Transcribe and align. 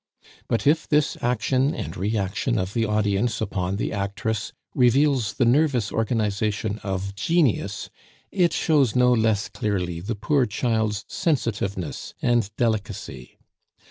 But 0.47 0.65
if 0.65 0.87
this 0.87 1.15
action 1.21 1.75
and 1.75 1.95
reaction 1.95 2.57
of 2.57 2.73
the 2.73 2.85
audience 2.85 3.39
upon 3.39 3.75
the 3.75 3.93
actress 3.93 4.51
reveals 4.73 5.33
the 5.33 5.45
nervous 5.45 5.91
organization 5.91 6.79
of 6.79 7.13
genius, 7.13 7.91
it 8.31 8.51
shows 8.51 8.95
no 8.95 9.13
less 9.13 9.47
clearly 9.47 9.99
the 9.99 10.15
poor 10.15 10.47
child's 10.47 11.05
sensitiveness 11.07 12.15
and 12.19 12.49
delicacy. 12.57 13.37